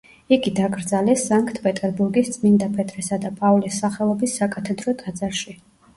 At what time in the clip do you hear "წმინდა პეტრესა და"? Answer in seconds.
2.37-3.33